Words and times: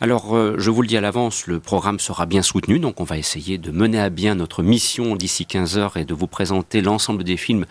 Alors, 0.00 0.36
euh, 0.36 0.54
je 0.58 0.70
vous 0.70 0.82
le 0.82 0.88
dis 0.88 0.96
à 0.96 1.00
l'avance, 1.00 1.48
le 1.48 1.58
programme 1.58 1.98
sera 1.98 2.24
bien 2.24 2.42
soutenu, 2.42 2.78
donc 2.78 3.00
on 3.00 3.04
va 3.04 3.18
essayer 3.18 3.58
de 3.58 3.72
mener 3.72 3.98
à 3.98 4.10
bien 4.10 4.36
notre 4.36 4.62
mission 4.62 5.16
d'ici 5.16 5.44
15 5.44 5.76
heures 5.76 5.96
et 5.96 6.04
de 6.04 6.14
vous 6.14 6.28
présenter 6.28 6.82
l'ensemble 6.82 7.24
des 7.24 7.36
films 7.36 7.66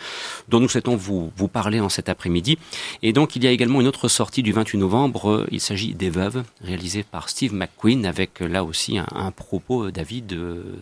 dont 0.50 0.60
nous 0.60 0.68
souhaitons 0.68 0.98
vous, 0.98 1.32
vous 1.38 1.48
parler 1.48 1.80
en 1.80 1.88
cet 1.88 2.10
après-midi. 2.10 2.58
Et 3.02 3.14
donc, 3.14 3.38
il 3.38 3.46
y 3.46 3.48
a 3.48 3.52
également 3.52 3.80
une 3.80 3.88
autre 3.88 4.10
sortie 4.10 4.44
du 4.44 4.52
28 4.52 4.78
novembre, 4.78 5.46
il 5.52 5.62
s'agit 5.62 5.94
des 5.94 6.10
Veuves, 6.10 6.44
réalisée 6.62 7.04
par 7.04 7.30
Steve 7.30 7.54
McQueen, 7.54 8.06
avec 8.06 8.42
là 8.42 8.66
aussi 8.66 8.98
un, 8.98 9.08
un 9.16 9.32
propos, 9.32 9.90
David, 9.92 10.38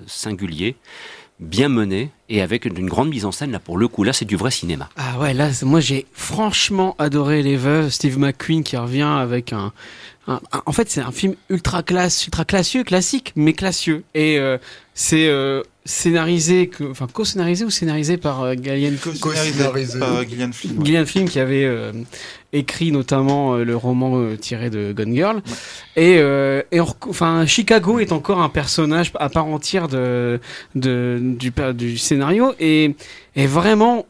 singulier 0.07 0.75
bien 1.39 1.67
mené 1.67 2.11
et 2.29 2.41
avec 2.41 2.63
une 2.63 2.87
grande 2.87 3.09
mise 3.09 3.25
en 3.25 3.31
scène 3.33 3.51
là 3.51 3.59
pour 3.59 3.77
le 3.77 3.89
coup 3.89 4.03
là 4.05 4.13
c'est 4.13 4.23
du 4.23 4.37
vrai 4.37 4.51
cinéma. 4.51 4.89
Ah 4.95 5.19
ouais 5.19 5.33
là 5.33 5.49
moi 5.63 5.81
j'ai 5.81 6.05
franchement 6.13 6.95
adoré 6.97 7.43
les 7.43 7.57
veuves 7.57 7.89
Steve 7.89 8.17
McQueen 8.17 8.63
qui 8.63 8.77
revient 8.77 9.01
avec 9.01 9.51
un, 9.51 9.73
en 10.27 10.71
fait 10.71 10.89
c'est 10.89 11.01
un 11.01 11.11
film 11.11 11.35
ultra 11.49 11.83
classe 11.83 12.25
ultra 12.25 12.45
classieux 12.45 12.83
classique 12.83 13.31
mais 13.35 13.53
classieux. 13.53 14.03
Et 14.13 14.39
euh, 14.39 14.57
c'est 14.93 15.27
euh, 15.27 15.61
scénarisé, 15.85 16.71
enfin 16.89 17.07
co-scénarisé 17.11 17.65
ou 17.65 17.69
scénarisé 17.69 18.17
par 18.17 18.41
euh, 18.41 18.53
Gillian, 18.53 18.93
co-scénarisé 19.19 19.99
par 19.99 20.23
Gillian 20.23 20.51
Flynn, 20.51 20.83
Gillian 20.83 21.05
Flynn 21.05 21.29
qui 21.29 21.39
avait 21.39 21.65
euh, 21.65 21.91
écrit 22.53 22.91
notamment 22.91 23.55
le 23.57 23.75
roman 23.75 24.35
tiré 24.37 24.69
de 24.69 24.93
Gone 24.93 25.13
Girl. 25.13 25.41
Et, 25.95 26.13
et 26.71 26.79
enfin 26.79 27.45
Chicago 27.45 27.99
est 27.99 28.13
encore 28.13 28.41
un 28.41 28.49
personnage 28.49 29.11
à 29.19 29.29
part 29.29 29.47
entière 29.47 29.87
de, 29.89 30.39
de 30.73 31.19
du, 31.21 31.51
du 31.73 31.97
scénario. 31.97 32.53
Et, 32.59 32.95
et 33.35 33.45
vraiment 33.45 34.05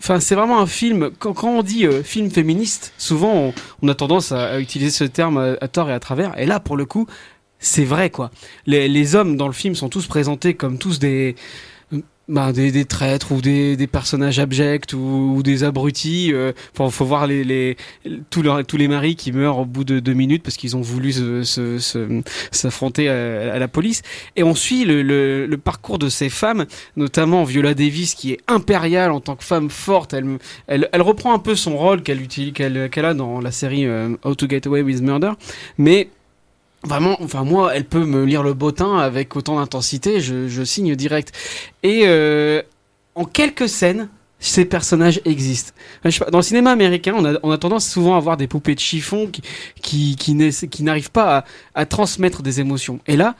Enfin, 0.00 0.20
c'est 0.20 0.34
vraiment 0.34 0.60
un 0.60 0.66
film. 0.66 1.10
Quand, 1.18 1.32
quand 1.32 1.48
on 1.48 1.62
dit 1.62 1.86
film 2.04 2.30
féministe, 2.30 2.92
souvent 2.98 3.32
on, 3.34 3.54
on, 3.82 3.88
a 3.88 3.94
tendance 3.94 4.30
à, 4.32 4.60
utiliser 4.60 4.90
ce 4.90 5.04
terme 5.04 5.38
à, 5.38 5.56
à, 5.60 5.68
tort 5.68 5.88
et 5.90 5.92
à 5.92 6.00
travers. 6.00 6.38
Et 6.38 6.46
là, 6.46 6.60
pour 6.60 6.76
le 6.76 6.84
coup, 6.84 7.06
c'est 7.58 7.84
vrai 7.84 8.10
quoi. 8.10 8.30
Les, 8.66 8.88
les, 8.88 9.14
hommes 9.14 9.36
dans 9.36 9.46
le 9.46 9.52
film 9.52 9.74
sont 9.74 9.88
tous 9.88 10.06
présentés 10.06 10.54
comme 10.54 10.78
tous 10.78 10.98
des 10.98 11.34
bah, 12.28 12.52
des, 12.52 12.72
des, 12.72 12.84
traîtres 12.84 13.32
ou 13.32 13.40
des, 13.40 13.76
des 13.76 13.86
personnages 13.86 14.38
abjects 14.38 14.92
ou, 14.94 15.34
ou 15.36 15.42
des 15.42 15.64
abrutis. 15.64 16.32
Euh, 16.32 16.52
faut, 16.74 16.90
faut 16.90 17.04
voir 17.04 17.26
les, 17.26 17.44
les, 17.44 17.76
tous, 18.30 18.42
leurs, 18.42 18.64
tous 18.64 18.76
les 18.76 18.88
maris 18.88 19.16
qui 19.16 19.32
meurent 19.32 19.58
au 19.58 19.64
bout 19.64 19.84
de 19.84 20.00
deux 20.00 20.12
minutes 20.12 20.42
parce 20.42 20.56
qu'ils 20.56 20.76
ont 20.76 20.80
voulu 20.80 21.12
s'affronter 21.12 21.78
se, 23.06 23.12
se, 23.12 23.50
à, 23.50 23.54
à, 23.54 23.58
la 23.58 23.68
police. 23.68 24.02
Et 24.34 24.42
on 24.42 24.54
suit 24.54 24.84
le, 24.84 25.02
le, 25.02 25.46
le, 25.46 25.58
parcours 25.58 25.98
de 25.98 26.08
ces 26.08 26.28
femmes, 26.28 26.66
notamment 26.96 27.44
Viola 27.44 27.74
Davis 27.74 28.14
qui 28.14 28.32
est 28.32 28.40
impériale 28.48 29.10
en 29.12 29.20
tant 29.20 29.36
que 29.36 29.44
femme 29.44 29.70
forte. 29.70 30.12
Elle, 30.12 30.38
elle, 30.66 30.88
elle 30.92 31.02
reprend 31.02 31.32
un 31.32 31.38
peu 31.38 31.54
son 31.54 31.76
rôle 31.76 32.02
qu'elle 32.02 32.26
qu'elle 32.26 32.90
qu'elle 32.90 33.04
a 33.04 33.14
dans 33.14 33.40
la 33.40 33.52
série 33.52 33.86
euh, 33.86 34.16
How 34.24 34.34
to 34.34 34.48
Get 34.48 34.66
Away 34.66 34.82
with 34.82 35.00
Murder, 35.02 35.32
mais 35.78 36.08
Vraiment, 36.84 37.16
enfin 37.22 37.42
moi, 37.44 37.74
elle 37.74 37.84
peut 37.84 38.04
me 38.04 38.24
lire 38.24 38.42
le 38.42 38.54
bottin 38.54 38.98
avec 38.98 39.34
autant 39.34 39.56
d'intensité, 39.56 40.20
je, 40.20 40.64
signe 40.64 40.94
direct. 40.94 41.32
Et 41.82 42.02
euh, 42.04 42.62
en 43.14 43.24
quelques 43.24 43.68
scènes, 43.68 44.08
ces 44.38 44.64
personnages 44.64 45.20
existent. 45.24 45.72
Dans 46.30 46.38
le 46.38 46.42
cinéma 46.42 46.70
américain, 46.70 47.14
on 47.16 47.50
a, 47.50 47.58
tendance 47.58 47.88
souvent 47.88 48.14
à 48.14 48.18
avoir 48.18 48.36
des 48.36 48.46
poupées 48.46 48.74
de 48.74 48.80
chiffon 48.80 49.30
qui, 49.82 50.16
qui, 50.16 50.82
n'arrivent 50.82 51.10
pas 51.10 51.44
à, 51.74 51.86
transmettre 51.86 52.42
des 52.42 52.60
émotions. 52.60 53.00
Et 53.06 53.16
là, 53.16 53.34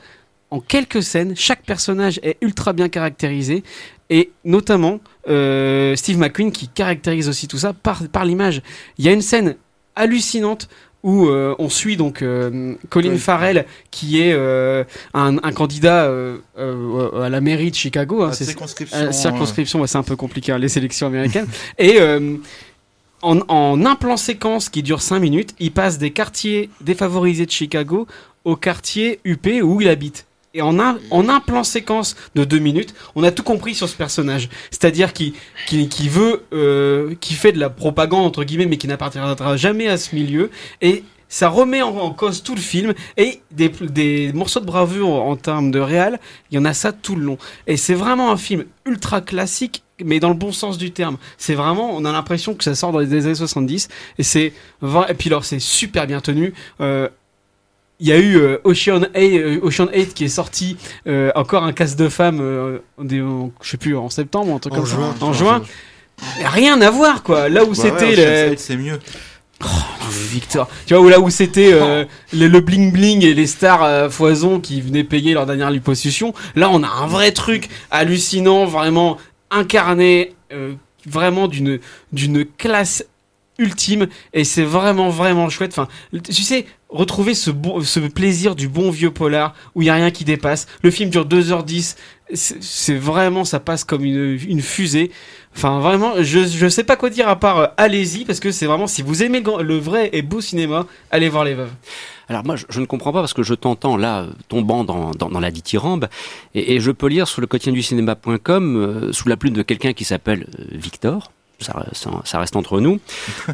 en 0.49 0.59
quelques 0.59 1.03
scènes, 1.03 1.35
chaque 1.35 1.63
personnage 1.63 2.19
est 2.23 2.37
ultra 2.41 2.73
bien 2.73 2.89
caractérisé 2.89 3.63
et 4.09 4.31
notamment 4.43 4.99
euh, 5.27 5.95
Steve 5.95 6.17
McQueen 6.17 6.51
qui 6.51 6.67
caractérise 6.67 7.29
aussi 7.29 7.47
tout 7.47 7.57
ça 7.57 7.73
par 7.73 8.25
l'image. 8.25 8.61
Il 8.97 9.05
y 9.05 9.09
a 9.09 9.11
une 9.11 9.21
scène 9.21 9.55
hallucinante 9.95 10.69
où 11.07 11.29
euh, 11.29 11.55
on 11.57 11.69
suit 11.69 11.95
donc 11.95 12.21
euh, 12.21 12.75
Colin 12.89 13.11
oui. 13.11 13.17
Farrell 13.17 13.65
qui 13.91 14.21
est 14.21 14.33
euh, 14.33 14.83
un, 15.13 15.37
un, 15.37 15.51
candidat 15.53 16.11
à 16.57 17.29
la 17.29 17.39
mairie 17.39 17.71
de 17.71 17.75
Chicago. 17.75 18.23
Hein, 18.23 18.33
circonscription. 18.33 19.87
c'est 19.87 19.97
un 19.97 20.03
peu 20.03 20.17
compliqué 20.17 20.51
hein, 20.51 20.57
les 20.57 20.67
sélections 20.67 21.07
américaines. 21.07 21.47
Et 21.79 21.99
en, 23.21 23.39
en, 23.47 23.85
un 23.85 23.95
plan 23.95 24.17
séquence 24.17 24.67
qui 24.67 24.83
dure 24.83 25.01
5 25.01 25.19
minutes, 25.19 25.55
il 25.59 25.71
passe 25.71 25.97
des 25.97 26.11
quartiers 26.11 26.69
défavorisés 26.81 27.45
de 27.45 27.51
Chicago 27.51 28.05
au 28.43 28.57
quartier 28.57 29.21
UP 29.23 29.47
où 29.63 29.79
il 29.79 29.87
habite. 29.87 30.25
Et 30.53 30.61
en 30.61 30.79
un, 30.79 30.97
en 31.11 31.29
un 31.29 31.39
plan 31.39 31.63
séquence 31.63 32.15
de 32.35 32.43
deux 32.43 32.59
minutes, 32.59 32.93
on 33.15 33.23
a 33.23 33.31
tout 33.31 33.43
compris 33.43 33.75
sur 33.75 33.87
ce 33.87 33.95
personnage. 33.95 34.49
C'est-à-dire 34.71 35.13
qui, 35.13 35.33
qui, 35.67 35.87
qui 35.89 36.09
veut, 36.09 36.45
euh, 36.53 37.15
qui 37.19 37.33
fait 37.33 37.51
de 37.51 37.59
la 37.59 37.69
propagande 37.69 38.25
entre 38.25 38.43
guillemets, 38.43 38.65
mais 38.65 38.77
qui 38.77 38.87
n'appartiendra 38.87 39.57
jamais 39.57 39.87
à 39.87 39.97
ce 39.97 40.15
milieu. 40.15 40.49
Et 40.81 41.03
ça 41.29 41.49
remet 41.49 41.81
en, 41.81 42.11
cause 42.11 42.43
tout 42.43 42.55
le 42.55 42.61
film 42.61 42.93
et 43.17 43.41
des, 43.51 43.69
des 43.69 44.31
morceaux 44.33 44.59
de 44.59 44.65
bravoure 44.65 45.09
en, 45.09 45.35
termes 45.35 45.71
de 45.71 45.79
réal, 45.79 46.19
il 46.51 46.55
y 46.55 46.57
en 46.57 46.65
a 46.65 46.73
ça 46.73 46.91
tout 46.91 47.15
le 47.15 47.23
long. 47.23 47.37
Et 47.67 47.77
c'est 47.77 47.93
vraiment 47.93 48.31
un 48.31 48.37
film 48.37 48.65
ultra 48.85 49.21
classique 49.21 49.83
mais 50.05 50.19
dans 50.19 50.29
le 50.29 50.35
bon 50.35 50.51
sens 50.51 50.77
du 50.77 50.91
terme. 50.91 51.17
C'est 51.39 51.55
vraiment, 51.55 51.89
on 51.95 52.05
a 52.05 52.11
l'impression 52.11 52.53
que 52.53 52.63
ça 52.63 52.75
sort 52.75 52.91
dans 52.91 52.99
les 52.99 53.13
années 53.25 53.33
70 53.33 53.87
et 54.19 54.23
et 54.35 55.13
puis 55.17 55.29
alors 55.29 55.43
c'est 55.43 55.57
super 55.57 56.05
bien 56.05 56.21
tenu. 56.21 56.53
Euh, 56.81 57.09
il 57.99 58.07
y 58.07 58.11
a 58.11 58.17
eu 58.17 58.37
euh, 58.37 58.57
Ocean, 58.63 59.07
8, 59.15 59.39
euh, 59.39 59.59
Ocean 59.63 59.87
8 59.93 60.13
qui 60.13 60.25
est 60.25 60.29
sorti, 60.29 60.77
euh, 61.07 61.31
encore 61.35 61.63
un 61.63 61.73
casse 61.73 61.95
de 61.95 62.09
femmes, 62.09 62.39
euh, 62.41 62.79
je 62.99 63.69
sais 63.69 63.77
plus, 63.77 63.97
en 63.97 64.09
septembre, 64.09 64.53
un 64.53 64.59
truc 64.59 64.73
en 64.73 64.77
comme 64.77 64.85
juin. 64.85 65.15
En 65.21 65.33
juin. 65.33 65.63
Rien 66.43 66.81
à 66.81 66.89
voir, 66.89 67.23
quoi. 67.23 67.49
Là 67.49 67.63
où 67.63 67.69
bah 67.69 67.75
c'était. 67.75 68.15
Ouais, 68.15 68.49
le... 68.51 68.57
c'est 68.57 68.77
mieux. 68.77 68.99
Oh, 69.63 69.67
Victor, 70.09 70.69
tu 70.85 70.93
vois, 70.93 71.03
où 71.03 71.09
là 71.09 71.19
où 71.19 71.31
c'était 71.31 71.73
euh, 71.73 72.05
le, 72.31 72.47
le 72.47 72.59
bling 72.61 72.91
bling 72.91 73.25
et 73.25 73.33
les 73.33 73.47
stars 73.47 73.83
euh, 73.83 74.09
foison 74.09 74.59
qui 74.59 74.81
venaient 74.81 75.03
payer 75.03 75.33
leur 75.33 75.47
dernière 75.47 75.71
liposuction, 75.71 76.33
là 76.55 76.69
on 76.69 76.83
a 76.83 76.87
un 76.87 77.07
vrai 77.07 77.31
truc 77.31 77.67
hallucinant, 77.89 78.65
vraiment 78.65 79.17
incarné, 79.49 80.35
euh, 80.53 80.73
vraiment 81.07 81.47
d'une 81.47 81.79
d'une 82.13 82.45
classe 82.45 83.03
ultime 83.57 84.07
et 84.33 84.43
c'est 84.43 84.63
vraiment 84.63 85.09
vraiment 85.09 85.49
chouette. 85.49 85.71
Enfin, 85.71 85.87
tu 86.23 86.43
sais, 86.43 86.67
retrouver 86.89 87.33
ce, 87.33 87.51
bon, 87.51 87.81
ce 87.81 87.99
plaisir 87.99 88.55
du 88.55 88.69
bon 88.69 88.89
vieux 88.91 89.11
polar 89.11 89.53
où 89.75 89.81
il 89.81 89.85
y 89.85 89.89
a 89.89 89.95
rien 89.95 90.11
qui 90.11 90.25
dépasse. 90.25 90.67
Le 90.81 90.91
film 90.91 91.09
dure 91.09 91.25
2h10. 91.25 91.95
C'est 92.33 92.95
vraiment, 92.95 93.45
ça 93.45 93.61
passe 93.61 93.85
comme 93.85 94.03
une, 94.03 94.37
une 94.47 94.61
fusée. 94.61 95.11
Enfin, 95.55 95.79
vraiment, 95.79 96.13
je, 96.19 96.45
je 96.45 96.67
sais 96.67 96.83
pas 96.83 96.97
quoi 96.97 97.09
dire 97.09 97.29
à 97.29 97.39
part 97.39 97.57
euh, 97.57 97.67
allez-y, 97.77 98.25
parce 98.25 98.39
que 98.39 98.51
c'est 98.51 98.65
vraiment, 98.65 98.85
si 98.85 99.01
vous 99.01 99.23
aimez 99.23 99.39
le, 99.39 99.63
le, 99.63 99.77
vrai 99.77 100.09
et 100.11 100.21
beau 100.21 100.41
cinéma, 100.41 100.85
allez 101.09 101.29
voir 101.29 101.45
Les 101.45 101.53
Veuves. 101.53 101.71
Alors 102.27 102.45
moi, 102.45 102.57
je, 102.57 102.65
je 102.69 102.81
ne 102.81 102.85
comprends 102.85 103.13
pas 103.13 103.21
parce 103.21 103.33
que 103.33 103.43
je 103.43 103.53
t'entends 103.53 103.95
là, 103.95 104.27
tombant 104.49 104.83
dans, 104.83 105.11
dans, 105.11 105.29
dans 105.29 105.39
la 105.39 105.49
dithyrambe, 105.49 106.09
et, 106.53 106.75
et, 106.75 106.79
je 106.79 106.91
peux 106.91 107.07
lire 107.07 107.27
sur 107.27 107.39
le 107.41 107.47
quotidien 107.47 107.71
du 107.71 107.81
cinéma.com, 107.81 108.75
euh, 108.75 109.13
sous 109.13 109.29
la 109.29 109.37
plume 109.37 109.53
de 109.53 109.63
quelqu'un 109.63 109.93
qui 109.93 110.03
s'appelle 110.03 110.47
euh, 110.59 110.65
Victor, 110.73 111.31
ça, 111.59 111.85
ça, 112.23 112.39
reste 112.39 112.55
entre 112.55 112.79
nous. 112.79 112.99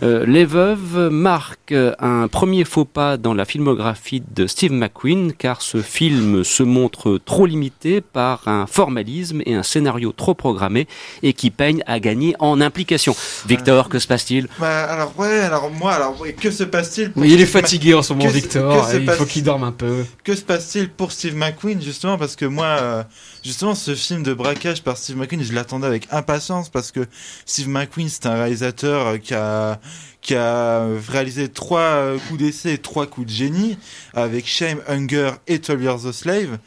Euh, 0.01 0.25
les 0.27 0.45
Veuves 0.45 1.09
marquent 1.09 1.73
un 1.99 2.27
premier 2.27 2.63
faux 2.65 2.85
pas 2.85 3.17
dans 3.17 3.33
la 3.33 3.45
filmographie 3.45 4.23
de 4.35 4.47
Steve 4.47 4.71
McQueen, 4.71 5.33
car 5.33 5.61
ce 5.61 5.81
film 5.81 6.43
se 6.43 6.63
montre 6.63 7.19
trop 7.23 7.45
limité 7.45 8.01
par 8.01 8.47
un 8.47 8.67
formalisme 8.67 9.41
et 9.45 9.55
un 9.55 9.63
scénario 9.63 10.11
trop 10.11 10.33
programmé 10.33 10.87
et 11.21 11.33
qui 11.33 11.49
peigne 11.49 11.83
à 11.87 11.99
gagner 11.99 12.35
en 12.39 12.61
implication. 12.61 13.15
Victor, 13.47 13.89
que 13.89 13.99
se 13.99 14.07
passe-t-il? 14.07 14.47
Bah, 14.59 14.83
Alors 14.83 15.13
ouais, 15.17 15.39
alors 15.39 15.71
moi, 15.71 15.93
alors 15.93 16.23
que 16.39 16.51
se 16.51 16.63
passe-t-il 16.63 17.11
il 17.33 17.41
est 17.41 17.45
fatigué 17.45 17.93
en 17.93 18.01
ce 18.01 18.13
moment, 18.13 18.25
que 18.25 18.33
Victor. 18.33 18.89
Que 18.89 18.97
il 18.97 19.09
faut 19.09 19.25
qu'il 19.25 19.43
dorme 19.43 19.63
un 19.63 19.71
peu. 19.71 20.05
Que 20.23 20.35
se 20.35 20.41
passe-t-il 20.41 20.89
pour 20.89 21.11
Steve 21.11 21.35
McQueen 21.35 21.81
justement 21.81 22.17
parce 22.17 22.35
que 22.35 22.45
moi. 22.45 22.65
Euh, 22.65 23.03
justement, 23.43 23.75
ce 23.75 23.95
film 23.95 24.23
de 24.23 24.33
braquage 24.33 24.83
par 24.83 24.97
Steve 24.97 25.17
McQueen, 25.17 25.43
je 25.43 25.53
l'attendais 25.53 25.87
avec 25.87 26.07
impatience 26.11 26.69
parce 26.69 26.91
que 26.91 27.05
Steve 27.45 27.69
McQueen, 27.69 27.92
c'est 28.07 28.25
un 28.25 28.35
réalisateur 28.35 29.07
euh, 29.07 29.17
qui 29.17 29.33
a 29.33 29.79
qui 30.23 30.35
a 30.35 30.87
réalisé 31.09 31.49
trois 31.49 31.81
euh, 31.81 32.17
coups 32.27 32.39
d'essai 32.39 32.77
trois 32.77 33.05
coups 33.05 33.27
de 33.27 33.31
génie 33.31 33.77
avec 34.13 34.47
Shame, 34.47 34.79
Hunger 34.87 35.31
et 35.47 35.59
12 35.59 35.83
Years 35.83 36.07
a 36.07 36.13
Slave. 36.13 36.57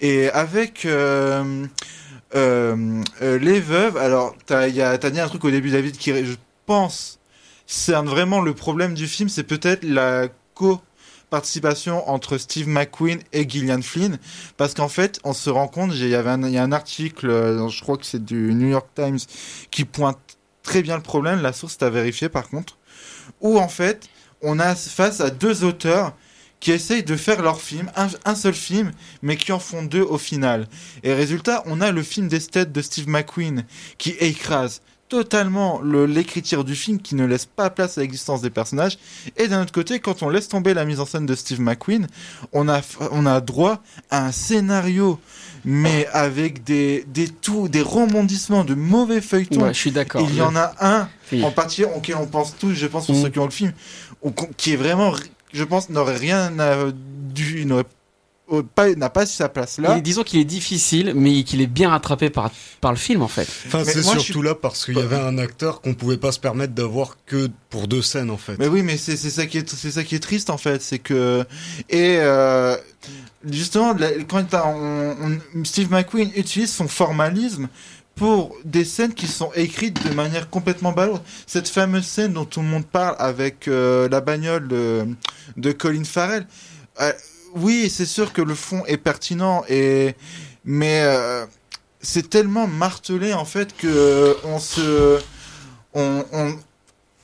Et 0.00 0.28
avec 0.30 0.84
euh, 0.84 1.66
euh, 2.34 3.02
euh, 3.22 3.38
Les 3.38 3.60
Veuves, 3.60 3.96
alors 3.96 4.36
t'as 4.46 4.68
dit 4.68 4.80
un 5.20 5.28
truc 5.28 5.44
au 5.44 5.50
début, 5.50 5.70
David, 5.70 5.96
qui 5.96 6.12
je 6.24 6.34
pense 6.66 7.18
c'est 7.66 7.94
vraiment 7.94 8.40
le 8.40 8.54
problème 8.54 8.94
du 8.94 9.08
film, 9.08 9.28
c'est 9.28 9.42
peut-être 9.42 9.82
la 9.82 10.28
co 10.54 10.80
participation 11.30 12.08
entre 12.08 12.38
Steve 12.38 12.68
McQueen 12.68 13.18
et 13.32 13.48
Gillian 13.48 13.82
Flynn 13.82 14.16
parce 14.56 14.74
qu'en 14.74 14.88
fait 14.88 15.18
on 15.24 15.32
se 15.32 15.50
rend 15.50 15.66
compte 15.66 15.90
il 15.92 16.06
y 16.06 16.14
avait 16.14 16.50
y 16.52 16.56
a 16.56 16.62
un 16.62 16.70
article 16.70 17.26
je 17.68 17.82
crois 17.82 17.96
que 17.96 18.06
c'est 18.06 18.24
du 18.24 18.54
New 18.54 18.68
York 18.68 18.86
Times 18.94 19.18
qui 19.72 19.84
pointe 19.84 20.36
très 20.66 20.82
bien 20.82 20.96
le 20.96 21.02
problème 21.02 21.40
la 21.40 21.52
source 21.52 21.74
est 21.74 21.84
à 21.84 21.90
vérifier 21.90 22.28
par 22.28 22.48
contre 22.48 22.76
où 23.40 23.58
en 23.58 23.68
fait 23.68 24.08
on 24.42 24.58
a 24.58 24.74
face 24.74 25.20
à 25.20 25.30
deux 25.30 25.64
auteurs 25.64 26.12
qui 26.58 26.72
essayent 26.72 27.04
de 27.04 27.16
faire 27.16 27.42
leur 27.42 27.60
film, 27.60 27.90
un, 27.96 28.08
un, 28.24 28.34
seul 28.34 28.54
film, 28.54 28.92
mais 29.22 29.36
qui 29.36 29.52
en 29.52 29.58
font 29.58 29.82
deux 29.82 30.02
au 30.02 30.16
final. 30.16 30.66
Et 31.02 31.12
résultat, 31.12 31.62
on 31.66 31.82
a 31.82 31.92
le 31.92 32.02
film 32.02 32.28
d'esthète 32.28 32.72
de 32.72 32.80
Steve 32.80 33.08
McQueen 33.08 33.66
qui 33.98 34.10
écrase 34.10 34.80
totalement 35.08 35.80
l'écriture 35.82 36.64
du 36.64 36.74
film 36.74 37.00
qui 37.00 37.14
ne 37.14 37.24
laisse 37.24 37.46
pas 37.46 37.70
place 37.70 37.98
à 37.98 38.00
l'existence 38.00 38.42
des 38.42 38.50
personnages. 38.50 38.98
Et 39.36 39.48
d'un 39.48 39.62
autre 39.62 39.72
côté, 39.72 40.00
quand 40.00 40.22
on 40.22 40.28
laisse 40.28 40.48
tomber 40.48 40.74
la 40.74 40.84
mise 40.84 41.00
en 41.00 41.06
scène 41.06 41.26
de 41.26 41.34
Steve 41.34 41.60
McQueen, 41.60 42.06
on 42.52 42.68
a, 42.68 42.80
on 43.12 43.26
a 43.26 43.40
droit 43.40 43.82
à 44.10 44.26
un 44.26 44.32
scénario 44.32 45.18
mais 45.68 46.06
avec 46.12 46.62
des, 46.62 47.04
des 47.08 47.28
tout, 47.28 47.68
des 47.68 47.82
rebondissements 47.82 48.62
de 48.62 48.74
mauvais 48.74 49.20
feuilletons. 49.20 49.66
je 49.66 49.72
suis 49.72 49.90
d'accord. 49.90 50.24
Il 50.30 50.36
y 50.36 50.40
en 50.40 50.54
a 50.54 50.72
un, 50.80 51.08
en 51.42 51.50
particulier, 51.50 51.88
auquel 51.94 52.14
on 52.14 52.26
pense 52.26 52.56
tous, 52.56 52.72
je 52.72 52.86
pense, 52.86 53.06
pour 53.06 53.16
mm. 53.16 53.22
ceux 53.22 53.28
qui 53.30 53.38
ont 53.40 53.46
le 53.46 53.50
film, 53.50 53.72
qui 54.56 54.74
est 54.74 54.76
vraiment, 54.76 55.12
je 55.52 55.64
pense, 55.64 55.90
n'aurait 55.90 56.16
rien 56.16 56.52
dû, 57.34 57.66
n'aurait 57.66 57.84
n'a 58.96 59.10
pas 59.10 59.26
sa 59.26 59.48
place 59.48 59.78
là. 59.78 59.98
disons 60.00 60.22
qu'il 60.22 60.40
est 60.40 60.44
difficile, 60.44 61.12
mais 61.14 61.42
qu'il 61.42 61.60
est 61.60 61.66
bien 61.66 61.90
rattrapé 61.90 62.30
par, 62.30 62.50
par 62.80 62.92
le 62.92 62.96
film 62.96 63.22
en 63.22 63.28
fait. 63.28 63.48
Enfin, 63.66 63.82
c'est 63.84 64.02
surtout 64.02 64.42
là 64.42 64.54
parce 64.54 64.84
qu'il 64.84 64.96
y 64.96 65.00
avait 65.00 65.18
un 65.18 65.38
acteur 65.38 65.80
qu'on 65.80 65.94
pouvait 65.94 66.16
pas 66.16 66.32
se 66.32 66.38
permettre 66.38 66.72
d'avoir 66.74 67.16
que 67.26 67.48
pour 67.70 67.88
deux 67.88 68.02
scènes 68.02 68.30
en 68.30 68.36
fait. 68.36 68.56
Mais 68.58 68.68
oui, 68.68 68.82
mais 68.82 68.96
c'est 68.96 69.16
ça 69.16 69.46
qui 69.46 69.58
est 69.58 69.68
c'est 69.68 69.90
ça 69.90 70.04
qui 70.04 70.14
est 70.14 70.20
triste 70.20 70.50
en 70.50 70.58
fait, 70.58 70.80
c'est 70.82 70.98
que 70.98 71.44
et 71.90 72.18
euh, 72.18 72.76
justement 73.48 73.94
quand 74.28 74.44
Steve 75.64 75.90
McQueen 75.90 76.30
utilise 76.36 76.72
son 76.72 76.88
formalisme 76.88 77.68
pour 78.16 78.56
des 78.64 78.84
scènes 78.84 79.12
qui 79.12 79.26
sont 79.26 79.50
écrites 79.54 80.08
de 80.08 80.14
manière 80.14 80.48
complètement 80.48 80.92
balourde. 80.92 81.22
Cette 81.46 81.68
fameuse 81.68 82.06
scène 82.06 82.32
dont 82.32 82.46
tout 82.46 82.60
le 82.60 82.66
monde 82.66 82.86
parle 82.86 83.14
avec 83.18 83.68
euh, 83.68 84.08
la 84.08 84.22
bagnole 84.22 84.66
de, 84.68 85.06
de 85.58 85.72
Colin 85.72 86.04
Farrell. 86.04 86.46
Euh, 87.00 87.12
oui, 87.56 87.90
c'est 87.90 88.06
sûr 88.06 88.32
que 88.32 88.42
le 88.42 88.54
fond 88.54 88.84
est 88.86 88.98
pertinent 88.98 89.64
et 89.68 90.14
mais 90.64 91.00
euh, 91.02 91.46
c'est 92.00 92.28
tellement 92.28 92.66
martelé 92.66 93.32
en 93.32 93.44
fait 93.44 93.76
que 93.76 94.36
on 94.44 94.58
se 94.58 95.18
on, 95.94 96.24
on, 96.32 96.58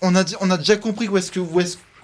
on 0.01 0.17
a 0.17 0.25
on 0.41 0.51
a 0.51 0.57
déjà 0.57 0.77
compris 0.77 1.09
où 1.09 1.19
est-ce 1.19 1.31
que 1.31 1.41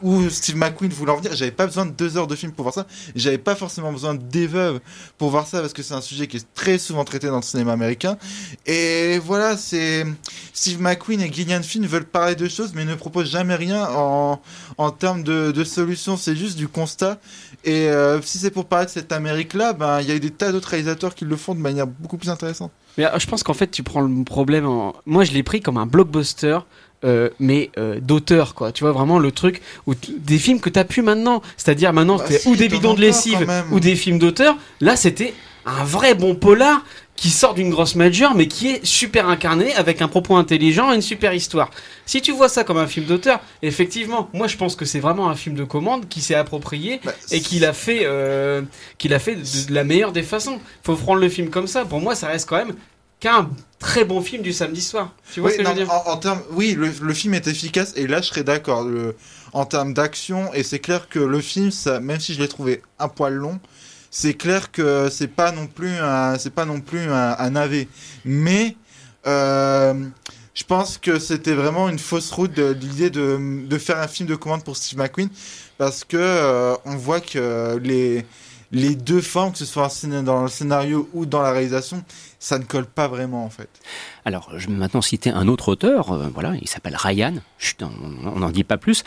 où 0.03 0.29
Steve 0.31 0.57
McQueen 0.57 0.91
voulait 0.93 1.13
en 1.13 1.17
venir. 1.17 1.35
J'avais 1.35 1.51
pas 1.51 1.67
besoin 1.67 1.87
de 1.87 1.91
deux 1.91 2.17
heures 2.17 2.27
de 2.27 2.37
film 2.37 2.53
pour 2.53 2.63
voir 2.65 2.75
ça. 2.75 2.87
J'avais 3.17 3.39
pas 3.39 3.55
forcément 3.55 3.93
besoin 3.93 4.15
des 4.15 4.47
veuves 4.47 4.81
pour 5.17 5.31
voir 5.31 5.47
ça 5.47 5.61
parce 5.61 5.73
que 5.73 5.83
c'est 5.83 5.95
un 5.95 6.01
sujet 6.01 6.27
qui 6.27 6.37
est 6.37 6.55
très 6.55 6.79
souvent 6.79 7.05
traité 7.05 7.27
dans 7.29 7.37
le 7.37 7.43
cinéma 7.43 7.73
américain. 7.73 8.17
Et 8.67 9.19
voilà, 9.19 9.57
c'est 9.57 10.07
Steve 10.53 10.81
McQueen 10.81 11.21
et 11.21 11.33
Gillian 11.33 11.63
Flynn 11.63 11.87
veulent 11.87 12.05
parler 12.05 12.37
de 12.37 12.49
choses 12.49 12.73
mais 12.75 12.85
ne 12.85 12.95
proposent 12.95 13.31
jamais 13.31 13.57
rien 13.57 13.89
en, 13.91 14.41
en 14.77 14.91
termes 14.91 15.23
de, 15.23 15.51
de 15.51 15.65
solutions. 15.65 16.17
C'est 16.17 16.37
juste 16.37 16.57
du 16.57 16.69
constat. 16.69 17.19
Et 17.65 17.89
euh, 17.89 18.23
si 18.23 18.39
c'est 18.39 18.51
pour 18.51 18.67
parler 18.67 18.87
de 18.87 18.91
cette 18.91 19.13
Amérique-là, 19.13 19.73
ben 19.73 20.01
il 20.01 20.09
y 20.09 20.13
a 20.13 20.15
eu 20.15 20.21
des 20.21 20.31
tas 20.31 20.53
d'autres 20.53 20.69
réalisateurs 20.69 21.15
qui 21.15 21.25
le 21.25 21.37
font 21.37 21.55
de 21.55 21.61
manière 21.61 21.87
beaucoup 21.87 22.17
plus 22.17 22.31
intéressante. 22.31 22.71
Mais 22.97 23.07
euh, 23.07 23.19
je 23.19 23.27
pense 23.27 23.43
qu'en 23.43 23.55
fait 23.55 23.71
tu 23.71 23.83
prends 23.83 24.01
le 24.01 24.25
problème. 24.25 24.67
En... 24.67 24.95
Moi 25.07 25.25
je 25.25 25.33
l'ai 25.33 25.43
pris 25.43 25.61
comme 25.61 25.77
un 25.77 25.87
blockbuster 25.87 26.59
euh, 27.05 27.31
mais 27.39 27.71
euh, 27.79 28.01
d'auteur 28.01 28.57
quoi 28.57 28.73
tu 28.73 28.83
vois 28.83 28.91
vraiment 28.91 29.21
le 29.21 29.31
truc 29.31 29.63
où 29.87 29.95
des 29.95 30.39
films 30.39 30.59
que 30.59 30.69
t'as 30.69 30.83
pu 30.83 31.01
maintenant 31.01 31.43
c'est-à-dire 31.57 31.93
maintenant 31.93 32.17
bah 32.17 32.25
ou 32.47 32.57
des 32.57 32.69
bidons 32.69 32.95
de 32.95 33.01
lessive 33.01 33.49
ou 33.71 33.79
des 33.79 33.95
films 33.95 34.19
d'auteur 34.19 34.57
là 34.81 34.97
c'était 34.97 35.33
un 35.65 35.85
vrai 35.85 36.17
bon 36.17 36.35
polar 36.35 36.85
qui 37.19 37.31
sort 37.31 37.55
d'une 37.55 37.71
grosse 37.71 37.97
major 37.97 38.35
mais 38.37 38.47
qui 38.47 38.69
est 38.69 38.85
super 38.87 39.29
incarné 39.29 39.75
avec 39.75 40.01
un 40.03 40.09
propos 40.09 40.37
intelligent 40.37 40.93
et 40.93 40.95
une 40.95 41.03
super 41.03 41.35
histoire 41.35 41.71
si 42.07 42.23
tu 42.23 42.31
vois 42.31 42.49
ça 42.49 42.63
comme 42.63 42.79
un 42.79 42.87
film 42.87 43.07
d'auteur 43.07 43.41
effectivement 43.63 44.31
moi 44.33 44.47
je 44.47 44.57
pense 44.57 44.77
que 44.77 44.85
c'est 44.85 45.01
vraiment 45.01 45.29
un 45.29 45.35
film 45.35 45.57
de 45.57 45.65
commande 45.65 46.09
qui 46.09 46.21
s'est 46.21 46.37
approprié 46.37 47.01
bah, 47.05 47.13
et 47.33 47.41
qu'il 47.41 47.65
a 47.65 47.73
fait 47.73 48.03
euh, 48.05 48.63
qu'il 48.99 49.13
a 49.15 49.19
fait 49.19 49.35
de, 49.35 49.67
de, 49.69 49.75
la 49.75 49.83
meilleure 49.83 50.13
des 50.13 50.23
façons 50.23 50.61
faut 50.85 50.95
prendre 50.95 51.21
le 51.21 51.29
film 51.29 51.51
comme 51.51 51.67
ça 51.67 51.85
pour 51.85 52.01
moi 52.01 52.15
ça 52.15 52.29
reste 52.29 52.49
quand 52.49 52.57
même 52.57 52.75
qu'un 53.21 53.51
très 53.79 54.05
bon 54.05 54.21
film 54.21 54.43
du 54.43 54.53
samedi 54.53 54.81
soir. 54.81 55.13
Tu 55.33 55.41
vois 55.41 55.51
oui, 55.51 55.57
ce 55.57 55.63
que 55.63 55.65
je 55.65 55.71
veux 55.71 55.85
dire? 55.85 55.93
en, 56.07 56.17
termes, 56.19 56.41
Oui, 56.53 56.77
le, 56.79 57.15
film 57.15 57.35
est 57.35 57.47
efficace 57.47 57.93
et 57.97 58.07
là 58.07 58.21
je 58.21 58.29
serais 58.29 58.45
d'accord. 58.45 58.87
En 59.53 59.65
termes 59.65 59.95
d'action, 59.95 60.53
et 60.53 60.63
c'est 60.63 60.79
clair 60.79 61.09
que 61.09 61.19
le 61.19 61.41
film, 61.41 61.71
ça, 61.71 62.01
même 62.01 62.21
si 62.21 62.35
je 62.35 62.41
l'ai 62.41 62.49
trouvé 62.49 62.83
un 62.99 63.09
poil 63.09 63.33
long, 63.33 63.59
c'est 64.11 64.35
clair 64.35 64.71
que 64.71 65.09
c'est 65.11 65.29
pas 65.29 65.53
non 65.53 65.67
plus 65.67 65.95
c'est 66.39 66.53
pas 66.53 66.65
non 66.65 66.81
plus 66.81 67.11
un, 67.11 67.37
un 67.39 67.69
Mais 68.25 68.77
euh, 69.27 69.95
je 70.55 70.65
pense 70.65 70.99
que 70.99 71.19
c'était 71.19 71.55
vraiment 71.55 71.89
une 71.89 71.99
fausse 71.99 72.31
route 72.31 72.57
l'idée 72.59 73.11
de, 73.11 73.67
de, 73.67 73.79
faire 73.79 73.99
un 73.99 74.09
film 74.09 74.29
de 74.29 74.35
commande 74.35 74.65
pour 74.65 74.77
Steve 74.77 74.99
McQueen 74.99 75.29
parce 75.77 76.05
que 76.05 76.17
euh, 76.17 76.75
on 76.85 76.97
voit 76.97 77.21
que 77.21 77.79
les 77.83 78.25
les 78.73 78.95
deux 78.95 79.21
formes, 79.21 79.53
que 79.53 79.59
ce 79.59 79.65
soit 79.65 79.89
dans 80.25 80.43
le 80.43 80.49
scénario 80.49 81.09
ou 81.15 81.27
dans 81.27 81.43
la 81.43 81.53
réalisation, 81.53 82.05
ça 82.39 82.59
ne 82.59 82.65
colle 82.65 82.87
pas 82.87 83.09
vraiment 83.09 83.45
en 83.45 83.51
fait. 83.51 83.69
Alors, 84.25 84.51
je 84.57 84.69
vais 84.69 84.75
maintenant 84.75 85.01
citer 85.01 85.31
un 85.31 85.49
autre 85.49 85.69
auteur, 85.69 86.13
euh, 86.13 86.29
voilà, 86.33 86.55
il 86.61 86.69
s'appelle 86.69 86.97
Ryan, 86.97 87.35
on 87.81 88.39
n'en 88.39 88.51
dit 88.51 88.65
pas 88.65 88.77
plus, 88.77 89.05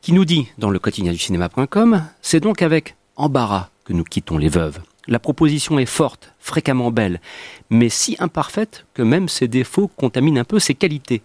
qui 0.00 0.12
nous 0.12 0.24
dit 0.24 0.48
dans 0.58 0.70
le 0.70 0.78
quotidien 0.78 1.12
du 1.12 1.18
cinéma.com, 1.18 2.04
c'est 2.22 2.40
donc 2.40 2.62
avec 2.62 2.96
embarras 3.16 3.68
que 3.84 3.92
nous 3.92 4.04
quittons 4.04 4.38
les 4.38 4.48
veuves. 4.48 4.80
La 5.08 5.18
proposition 5.18 5.78
est 5.78 5.86
forte, 5.86 6.32
fréquemment 6.38 6.90
belle, 6.90 7.20
mais 7.70 7.88
si 7.88 8.16
imparfaite 8.20 8.86
que 8.94 9.02
même 9.02 9.28
ses 9.28 9.48
défauts 9.48 9.88
contaminent 9.88 10.38
un 10.38 10.44
peu 10.44 10.58
ses 10.58 10.74
qualités 10.74 11.22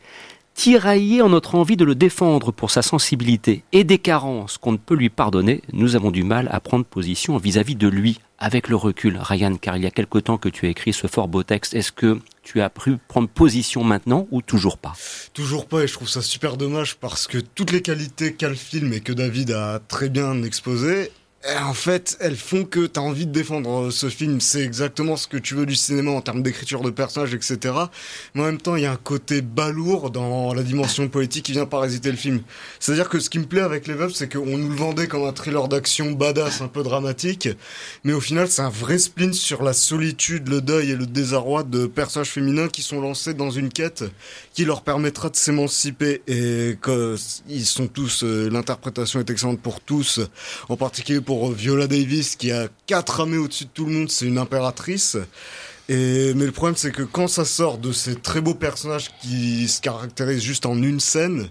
tiraillé 0.58 1.22
en 1.22 1.30
notre 1.30 1.54
envie 1.54 1.78
de 1.78 1.86
le 1.86 1.94
défendre 1.94 2.52
pour 2.52 2.72
sa 2.72 2.82
sensibilité 2.82 3.64
et 3.74 3.84
des 3.84 4.00
carences 4.00 4.58
qu'on 4.58 4.72
ne 4.72 4.78
peut 4.78 4.96
lui 4.96 5.10
pardonner, 5.10 5.62
nous 5.72 5.96
avons 5.96 6.10
du 6.10 6.24
mal 6.24 6.50
à 6.52 6.60
prendre 6.60 6.84
position 6.84 7.38
vis-à-vis 7.38 7.76
de 7.76 7.88
lui 7.88 8.20
avec 8.40 8.68
le 8.68 8.76
recul. 8.76 9.20
Ryan, 9.22 9.56
car 9.56 9.78
il 9.78 9.84
y 9.84 9.86
a 9.86 9.92
quelque 9.92 10.18
temps 10.18 10.40
que 10.40 10.50
tu 10.50 10.66
as 10.66 10.70
écrit 10.70 10.94
ce 10.94 11.06
fort 11.06 11.28
beau 11.28 11.44
texte, 11.44 11.76
est-ce 11.76 11.92
que 11.92 12.20
tu 12.42 12.60
as 12.62 12.72
pu 12.72 12.98
prendre 13.08 13.30
position 13.30 13.84
maintenant 13.84 14.28
ou 14.32 14.42
toujours 14.42 14.80
pas? 14.80 14.94
Toujours 15.36 15.68
pas 15.68 15.84
et 15.84 15.88
je 15.88 15.94
trouve 15.94 16.10
ça 16.10 16.24
super 16.24 16.58
dommage 16.58 16.96
parce 16.96 17.28
que 17.28 17.38
toutes 17.38 17.72
les 17.72 17.84
qualités 17.84 18.34
qu'a 18.34 18.50
le 18.50 18.56
film 18.56 18.94
et 18.94 19.02
que 19.02 19.14
David 19.14 19.52
a 19.52 19.80
très 19.88 20.10
bien 20.10 20.42
exposées, 20.42 21.12
en 21.56 21.74
fait, 21.74 22.18
elles 22.20 22.36
font 22.36 22.66
que 22.66 22.88
tu 22.88 23.00
as 23.00 23.04
envie 23.04 23.26
de 23.26 23.32
défendre 23.32 23.86
euh, 23.86 23.92
ce 23.92 24.10
film. 24.10 24.42
C'est 24.42 24.62
exactement 24.62 25.16
ce 25.16 25.28
que 25.28 25.38
tu 25.38 25.56
veux 25.56 25.66
du 25.66 25.76
cinéma 25.76 26.12
en 26.12 26.22
termes 26.22 26.44
d'écriture 26.44 26.82
de 26.82 26.90
personnages, 26.90 27.34
etc. 27.34 27.74
Mais 28.36 28.42
en 28.42 28.46
même 28.46 28.58
temps, 28.58 28.76
il 28.76 28.84
y 28.84 28.86
a 28.86 28.92
un 28.92 28.98
côté 28.98 29.42
balourd 29.42 30.12
dans 30.12 30.54
la 30.54 30.64
dimension 30.64 31.08
politique 31.08 31.46
qui 31.46 31.54
vient 31.54 31.66
parasiter 31.66 32.12
le 32.12 32.18
film. 32.18 32.42
C'est-à-dire 32.80 33.08
que 33.08 33.20
ce 33.20 33.30
qui 33.30 33.40
me 33.40 33.46
plaît 33.46 33.62
avec 33.62 33.88
Les 33.88 33.94
Veuves, 33.94 34.14
c'est 34.14 34.32
qu'on 34.32 34.58
nous 34.58 34.70
le 34.70 34.76
vendait 34.76 35.08
comme 35.08 35.24
un 35.24 35.32
thriller 35.32 35.68
d'action 35.70 36.12
badass, 36.12 36.62
un 36.62 36.68
peu 36.68 36.84
dramatique. 36.84 37.48
Mais 38.04 38.14
au 38.14 38.22
final, 38.22 38.50
c'est 38.50 38.62
un 38.62 38.70
vrai 38.70 38.98
spleen 38.98 39.34
sur 39.34 39.64
la 39.64 39.74
solitude, 39.74 40.50
le 40.50 40.60
deuil 40.60 40.92
et 40.92 40.96
le 40.96 41.06
désarroi 41.06 41.64
de 41.64 41.86
personnages 41.86 42.32
féminins 42.32 42.68
qui 42.68 42.82
sont 42.82 43.00
lancés 43.00 43.34
dans 43.34 43.52
une 43.52 43.70
quête 43.70 44.04
qui 44.54 44.66
leur 44.66 44.82
permettra 44.82 45.30
de 45.30 45.36
s'émanciper. 45.38 46.22
Et 46.28 46.78
ils 47.48 47.66
sont 47.66 47.88
tous, 47.88 48.24
euh, 48.24 48.50
l'interprétation 48.50 49.20
est 49.20 49.30
excellente 49.30 49.62
pour 49.62 49.80
tous, 49.80 50.20
en 50.68 50.76
particulier 50.76 51.22
pour 51.22 51.37
Viola 51.46 51.88
Davis 51.88 52.36
qui 52.36 52.52
a 52.52 52.68
quatre 52.86 53.20
ramées 53.20 53.38
au-dessus 53.38 53.66
de 53.66 53.70
tout 53.74 53.86
le 53.86 53.92
monde, 53.92 54.10
c'est 54.10 54.26
une 54.26 54.38
impératrice. 54.38 55.18
Et, 55.90 56.34
mais 56.34 56.46
le 56.46 56.52
problème, 56.52 56.76
c'est 56.76 56.92
que 56.92 57.04
quand 57.04 57.28
ça 57.28 57.46
sort 57.46 57.78
de 57.78 57.92
ces 57.92 58.16
très 58.16 58.42
beaux 58.42 58.56
personnages 58.56 59.10
qui 59.22 59.68
se 59.68 59.80
caractérisent 59.80 60.42
juste 60.44 60.66
en 60.66 60.82
une 60.82 61.00
scène, 61.00 61.50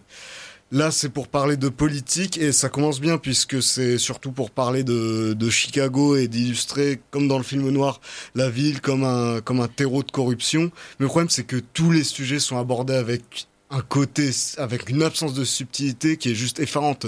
là, 0.72 0.90
c'est 0.90 1.08
pour 1.08 1.28
parler 1.28 1.56
de 1.56 1.68
politique 1.68 2.37
et 2.37 2.52
ça 2.52 2.68
commence 2.68 3.00
bien 3.00 3.16
puisque 3.16 3.62
c'est 3.62 3.96
surtout 3.96 4.32
pour 4.32 4.50
parler 4.50 4.84
de, 4.84 5.32
de 5.32 5.50
Chicago 5.50 6.16
et 6.16 6.28
d'illustrer, 6.28 7.00
comme 7.10 7.28
dans 7.28 7.38
le 7.38 7.44
film 7.44 7.68
noir, 7.70 8.00
la 8.34 8.50
ville 8.50 8.80
comme 8.80 9.04
un, 9.04 9.40
comme 9.40 9.60
un 9.60 9.68
terreau 9.68 10.02
de 10.02 10.10
corruption. 10.10 10.70
Mais 10.99 11.04
le 11.04 11.08
problème, 11.08 11.30
c'est 11.30 11.44
que 11.44 11.56
tous 11.56 11.90
les 11.90 12.04
sujets 12.04 12.40
sont 12.40 12.58
abordés 12.58 12.94
avec 12.94 13.46
un 13.70 13.80
côté 13.80 14.30
avec 14.58 14.88
une 14.88 15.02
absence 15.02 15.35
de 15.35 15.44
subtilité 15.44 16.16
qui 16.16 16.30
est 16.30 16.35
juste 16.35 16.61
effarante. 16.61 17.06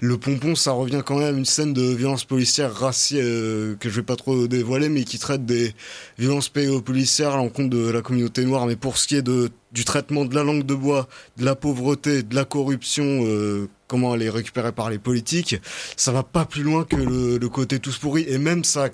Le 0.00 0.16
pompon, 0.16 0.54
ça 0.54 0.72
revient 0.72 1.02
quand 1.04 1.18
même 1.18 1.34
à 1.34 1.38
une 1.38 1.44
scène 1.44 1.74
de 1.74 1.82
violence 1.82 2.24
policière 2.24 2.72
raciale 2.74 3.22
euh, 3.24 3.74
que 3.76 3.90
je 3.90 3.96
vais 3.96 4.02
pas 4.02 4.16
trop 4.16 4.48
dévoiler, 4.48 4.88
mais 4.88 5.04
qui 5.04 5.18
traite 5.18 5.44
des 5.44 5.74
violences 6.18 6.48
policières 6.48 7.32
à 7.32 7.36
l'encontre 7.36 7.70
de 7.70 7.90
la 7.90 8.00
communauté 8.00 8.44
noire. 8.44 8.66
Mais 8.66 8.76
pour 8.76 8.96
ce 8.96 9.06
qui 9.06 9.16
est 9.16 9.22
de 9.22 9.50
du 9.70 9.84
traitement 9.84 10.24
de 10.24 10.34
la 10.34 10.44
langue 10.44 10.64
de 10.64 10.74
bois, 10.74 11.08
de 11.36 11.44
la 11.44 11.54
pauvreté, 11.54 12.22
de 12.22 12.34
la 12.34 12.46
corruption, 12.46 13.04
euh, 13.04 13.68
comment 13.86 14.14
elle 14.14 14.22
est 14.22 14.30
récupérée 14.30 14.72
par 14.72 14.88
les 14.88 14.98
politiques, 14.98 15.56
ça 15.94 16.10
va 16.10 16.22
pas 16.22 16.46
plus 16.46 16.62
loin 16.62 16.84
que 16.84 16.96
le, 16.96 17.36
le 17.36 17.48
côté 17.50 17.78
tous 17.78 17.98
pourri. 17.98 18.24
Et 18.28 18.38
même 18.38 18.64
ça 18.64 18.88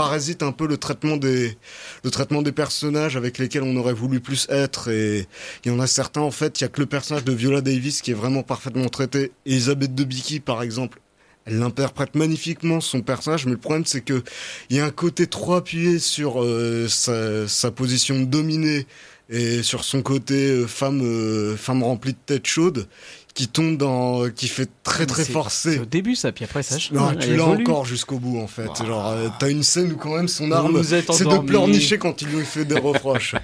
parasite 0.00 0.42
un 0.42 0.52
peu 0.52 0.66
le 0.66 0.78
traitement 0.78 1.18
des 1.18 1.58
le 2.04 2.10
traitement 2.10 2.40
des 2.40 2.52
personnages 2.52 3.18
avec 3.18 3.36
lesquels 3.36 3.62
on 3.62 3.76
aurait 3.76 3.92
voulu 3.92 4.18
plus 4.18 4.46
être 4.48 4.88
et 4.88 5.26
il 5.62 5.70
y 5.70 5.74
en 5.74 5.78
a 5.78 5.86
certains 5.86 6.22
en 6.22 6.30
fait 6.30 6.58
il 6.58 6.64
y 6.64 6.66
a 6.66 6.68
que 6.68 6.80
le 6.80 6.86
personnage 6.86 7.22
de 7.24 7.32
Viola 7.32 7.60
Davis 7.60 8.00
qui 8.00 8.10
est 8.12 8.14
vraiment 8.14 8.42
parfaitement 8.42 8.88
traité. 8.88 9.32
Elisabeth 9.44 9.94
Debicki 9.94 10.40
par 10.40 10.62
exemple 10.62 11.00
elle 11.44 11.62
interprète 11.62 12.14
magnifiquement 12.14 12.80
son 12.80 13.02
personnage 13.02 13.44
mais 13.44 13.52
le 13.52 13.58
problème 13.58 13.84
c'est 13.84 14.00
que 14.00 14.22
il 14.70 14.76
y 14.76 14.80
a 14.80 14.86
un 14.86 14.90
côté 14.90 15.26
trop 15.26 15.52
appuyé 15.56 15.98
sur 15.98 16.42
euh, 16.42 16.88
sa, 16.88 17.46
sa 17.46 17.70
position 17.70 18.22
dominée 18.22 18.86
et 19.28 19.62
sur 19.62 19.84
son 19.84 20.00
côté 20.00 20.50
euh, 20.50 20.66
femme 20.66 21.02
euh, 21.02 21.58
femme 21.58 21.82
remplie 21.82 22.14
de 22.14 22.18
tête 22.24 22.46
chaude 22.46 22.88
qui 23.34 23.48
tombe 23.48 23.76
dans, 23.76 24.28
qui 24.30 24.48
fait 24.48 24.68
très 24.82 25.06
très 25.06 25.24
forcé. 25.24 25.74
C'est 25.74 25.78
au 25.80 25.84
début 25.84 26.14
ça, 26.14 26.32
puis 26.32 26.44
après 26.44 26.62
ça. 26.62 26.76
Non, 26.92 27.14
tu 27.14 27.36
l'as 27.36 27.44
encore 27.44 27.84
jusqu'au 27.84 28.18
bout 28.18 28.38
en 28.38 28.46
fait. 28.46 28.66
Wow. 28.66 28.86
Genre, 28.86 29.06
euh, 29.08 29.28
t'as 29.38 29.50
une 29.50 29.62
scène 29.62 29.92
où 29.92 29.96
quand 29.96 30.16
même 30.16 30.28
son 30.28 30.50
arme, 30.52 30.82
c'est 30.82 31.06
de 31.06 31.38
pleurnicher 31.38 31.98
quand 31.98 32.22
il 32.22 32.28
lui 32.28 32.44
fait 32.44 32.64
des 32.64 32.78
reproches. 32.78 33.34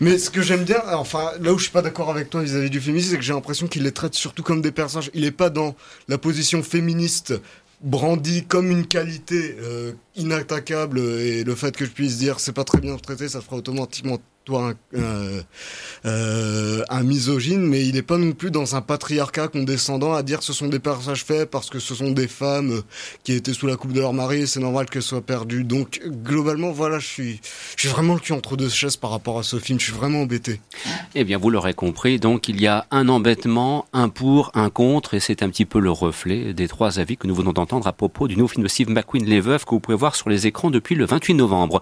Mais 0.00 0.18
ce 0.18 0.30
que 0.30 0.42
j'aime 0.42 0.64
bien, 0.64 0.80
enfin 0.92 1.32
là 1.40 1.52
où 1.52 1.58
je 1.58 1.64
suis 1.64 1.72
pas 1.72 1.82
d'accord 1.82 2.10
avec 2.10 2.30
toi 2.30 2.42
vis-à-vis 2.42 2.70
du 2.70 2.80
féminisme, 2.80 3.10
c'est 3.10 3.18
que 3.18 3.24
j'ai 3.24 3.32
l'impression 3.32 3.66
qu'il 3.66 3.82
les 3.82 3.92
traite 3.92 4.14
surtout 4.14 4.42
comme 4.42 4.62
des 4.62 4.72
personnages. 4.72 5.10
Il 5.14 5.24
est 5.24 5.30
pas 5.30 5.50
dans 5.50 5.74
la 6.08 6.18
position 6.18 6.62
féministe 6.62 7.34
brandie 7.82 8.44
comme 8.44 8.70
une 8.70 8.86
qualité 8.86 9.56
euh, 9.60 9.92
inattaquable 10.14 11.00
et 11.00 11.42
le 11.44 11.54
fait 11.54 11.76
que 11.76 11.84
je 11.84 11.90
puisse 11.90 12.18
dire 12.18 12.38
c'est 12.38 12.52
pas 12.52 12.64
très 12.64 12.78
bien 12.78 12.96
traité, 12.96 13.28
ça 13.28 13.40
fera 13.40 13.56
automatiquement 13.56 14.18
toi 14.44 14.70
un, 14.70 14.98
euh, 14.98 15.42
euh, 16.04 16.82
un 16.88 17.02
misogyne, 17.02 17.62
mais 17.62 17.86
il 17.86 17.96
est 17.96 18.02
pas 18.02 18.18
non 18.18 18.32
plus 18.32 18.50
dans 18.50 18.76
un 18.76 18.80
patriarcat 18.80 19.48
condescendant 19.48 20.14
à 20.14 20.22
dire 20.22 20.38
que 20.40 20.44
ce 20.44 20.52
sont 20.52 20.68
des 20.68 20.78
personnages 20.78 21.24
faits 21.24 21.50
parce 21.50 21.70
que 21.70 21.78
ce 21.78 21.94
sont 21.94 22.10
des 22.10 22.28
femmes 22.28 22.72
euh, 22.72 22.82
qui 23.24 23.32
étaient 23.32 23.52
sous 23.52 23.66
la 23.66 23.76
coupe 23.76 23.92
de 23.92 24.00
leur 24.00 24.12
mari 24.12 24.42
et 24.42 24.46
c'est 24.46 24.60
normal 24.60 24.86
qu'elles 24.90 25.02
soient 25.02 25.20
perdues. 25.20 25.64
Donc 25.64 26.00
globalement, 26.06 26.72
voilà, 26.72 26.98
je 26.98 27.06
suis, 27.06 27.40
je 27.76 27.80
suis 27.80 27.88
vraiment 27.88 28.14
le 28.14 28.20
cul 28.20 28.32
entre 28.32 28.56
deux 28.56 28.68
chaises 28.68 28.96
par 28.96 29.10
rapport 29.10 29.38
à 29.38 29.42
ce 29.42 29.58
film. 29.58 29.78
Je 29.78 29.84
suis 29.84 29.94
vraiment 29.94 30.22
embêté. 30.22 30.60
Eh 31.14 31.24
bien, 31.24 31.38
vous 31.38 31.50
l'aurez 31.50 31.74
compris, 31.74 32.18
donc 32.18 32.48
il 32.48 32.60
y 32.60 32.66
a 32.66 32.86
un 32.90 33.08
embêtement, 33.08 33.86
un 33.92 34.08
pour, 34.08 34.50
un 34.54 34.70
contre, 34.70 35.14
et 35.14 35.20
c'est 35.20 35.42
un 35.42 35.50
petit 35.50 35.66
peu 35.66 35.78
le 35.78 35.90
reflet 35.90 36.52
des 36.54 36.68
trois 36.68 36.98
avis 36.98 37.16
que 37.16 37.26
nous 37.26 37.34
venons 37.34 37.52
d'entendre 37.52 37.86
à 37.86 37.92
propos 37.92 38.28
du 38.28 38.36
nouveau 38.36 38.48
film 38.48 38.64
de 38.64 38.68
Steve 38.68 38.90
McQueen, 38.90 39.24
Les 39.24 39.40
Veuves, 39.40 39.64
que 39.64 39.70
vous 39.70 39.80
pouvez 39.80 39.96
voir 39.96 40.16
sur 40.16 40.28
les 40.28 40.46
écrans 40.46 40.70
depuis 40.70 40.94
le 40.94 41.04
28 41.04 41.34
novembre. 41.34 41.70